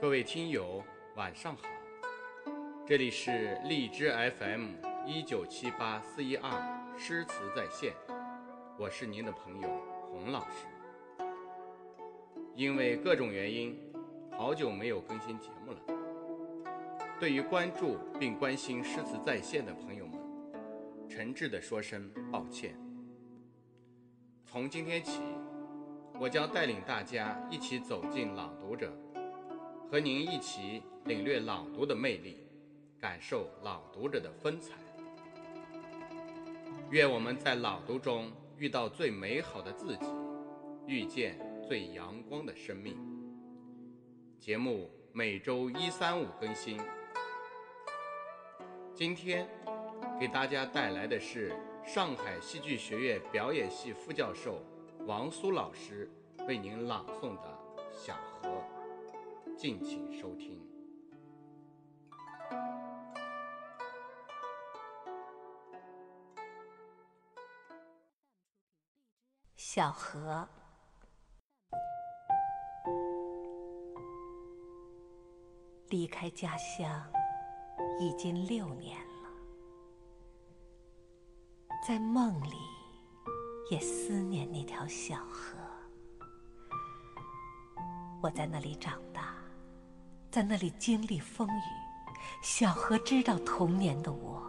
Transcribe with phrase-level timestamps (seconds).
[0.00, 0.80] 各位听友，
[1.16, 1.62] 晚上好，
[2.86, 4.68] 这里是荔枝 FM
[5.04, 6.52] 一九七八四一二
[6.96, 7.92] 诗词在线，
[8.78, 9.68] 我是您的朋友
[10.12, 10.68] 洪老师。
[12.54, 13.76] 因为各种原因，
[14.30, 15.80] 好久没有更新节目了。
[17.18, 20.16] 对于关注并关心诗词在线的朋友们，
[21.08, 22.78] 诚挚地说声抱歉。
[24.46, 25.20] 从今天起，
[26.20, 28.96] 我将带领大家一起走进朗读者。
[29.90, 32.36] 和您一起领略朗读的魅力，
[33.00, 34.74] 感受朗读者的风采。
[36.90, 40.06] 愿我们在朗读中遇到最美好的自己，
[40.86, 42.98] 遇见最阳光的生命。
[44.38, 46.78] 节目每周一、三、五更新。
[48.94, 49.48] 今天
[50.20, 54.62] 给大家带来的是上海戏剧学院表演系副教授
[55.06, 56.10] 王苏老师
[56.46, 57.58] 为您朗诵的
[58.06, 58.50] 《小河》。
[59.58, 60.56] 敬请收听
[69.56, 70.48] 《小河》。
[75.88, 77.10] 离开家乡
[77.98, 79.28] 已经六年了，
[81.84, 82.54] 在梦里
[83.72, 85.58] 也思念那条小河。
[88.22, 89.27] 我在那里长大。
[90.30, 91.62] 在那里经历风雨，
[92.42, 94.42] 小河知道童年的我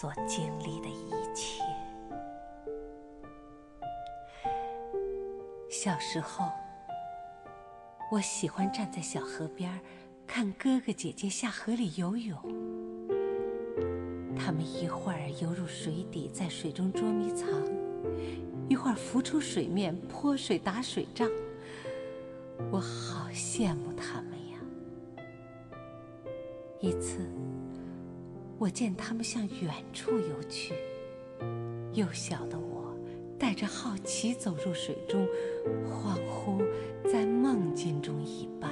[0.00, 1.62] 所经历的一切。
[5.70, 6.50] 小时候，
[8.10, 9.80] 我喜欢站在小河边
[10.26, 12.36] 看哥哥姐姐下河里游泳。
[14.36, 17.46] 他们一会儿游入水底，在水中捉迷藏；
[18.68, 21.30] 一会儿浮出水面，泼水打水仗。
[22.70, 24.58] 我好羡慕他们呀！
[26.80, 27.18] 一次，
[28.58, 30.74] 我见他们向远处游去，
[31.92, 32.96] 幼小的我
[33.38, 35.26] 带着好奇走入水中，
[35.86, 36.64] 恍惚
[37.10, 38.70] 在梦境中一般。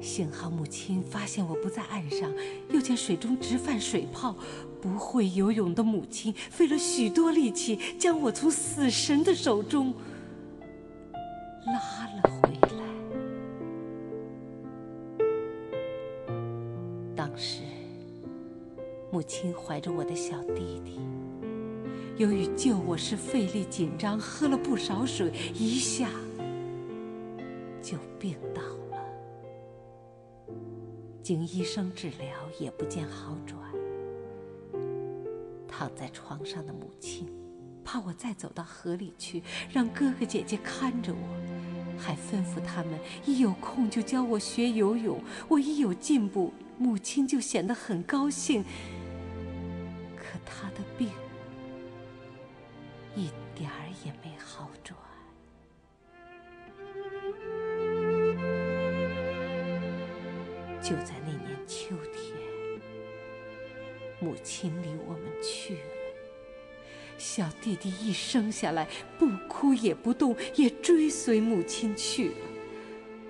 [0.00, 2.32] 幸好母亲发现我不在岸上，
[2.70, 4.34] 又见水中直泛水泡，
[4.80, 9.94] 不会游泳的母亲费了许多力气，将我从死神的手中。
[11.64, 11.72] 拉
[12.16, 12.22] 了
[17.32, 17.62] 当时，
[19.10, 21.00] 母亲怀着我的小弟弟，
[22.18, 26.10] 由于救我时费力紧张，喝了不少水，一下
[27.80, 28.60] 就病倒
[28.90, 29.02] 了。
[31.22, 33.58] 经医生治疗，也不见好转。
[35.66, 37.26] 躺在床上的母亲，
[37.82, 41.18] 怕我再走到河里去，让哥哥姐姐看着我。
[41.98, 45.18] 还吩咐他们一有空就教我学游泳，
[45.48, 48.64] 我一有进步，母亲就显得很高兴。
[50.16, 51.10] 可他的病
[53.14, 54.96] 一点儿也没好转。
[60.80, 62.36] 就在那年秋天，
[64.20, 65.80] 母亲离我们去了。
[67.18, 72.34] 小弟弟一生下来不哭也不动，也追随母亲去了。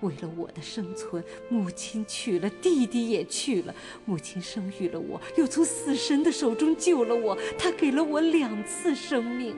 [0.00, 3.74] 为了我的生存，母亲去了，弟弟也去了。
[4.04, 7.36] 母亲生育了我，又从死神的手中救了我。
[7.58, 9.56] 她给了我两次生命。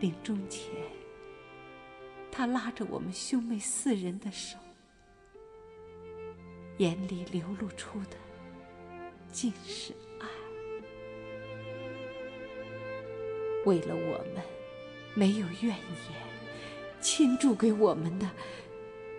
[0.00, 0.70] 临终前，
[2.32, 4.56] 他拉着我们兄妹四人的手，
[6.78, 8.16] 眼里流露出的。
[9.30, 10.26] 尽是爱，
[13.66, 14.42] 为了我们，
[15.14, 15.76] 没有怨言，
[17.00, 18.28] 倾注给我们的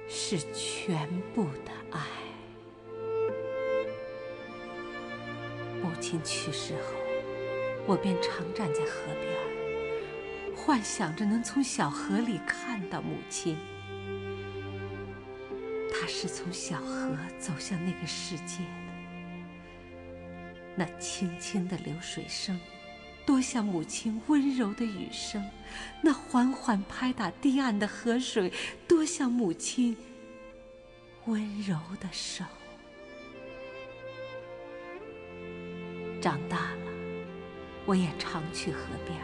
[0.08, 2.02] 是全部的爱。
[5.82, 6.94] 母亲去世后，
[7.86, 13.58] 我便常站在河边，幻想着能从小河里看到母亲。
[15.92, 18.92] 她是从小河走向那个世界的。
[20.76, 22.60] 那轻轻的流水声，
[23.26, 25.42] 多像母亲温柔的雨声；
[26.02, 28.52] 那缓缓拍打堤岸的河水，
[28.88, 29.96] 多像母亲
[31.26, 32.44] 温柔的手。
[36.20, 36.92] 长大了，
[37.86, 39.18] 我也常去河边，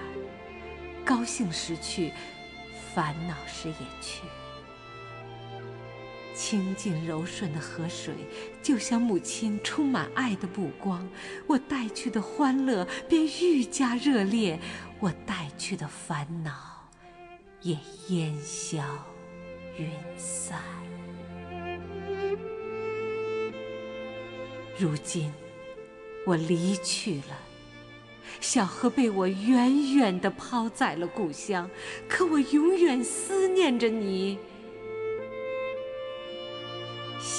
[1.05, 2.11] 高兴时去，
[2.93, 4.23] 烦恼时也去。
[6.37, 8.13] 清静柔顺的河水，
[8.61, 11.09] 就像母亲充满爱的目光。
[11.47, 14.59] 我带去的欢乐便愈加热烈，
[14.99, 16.87] 我带去的烦恼
[17.61, 17.75] 也
[18.09, 18.83] 烟消
[19.79, 20.61] 云散。
[24.77, 25.33] 如今，
[26.23, 27.35] 我离去了，
[28.39, 31.67] 小河被我远远地抛在了故乡，
[32.07, 34.37] 可我永远思念着你。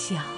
[0.08, 0.37] 小。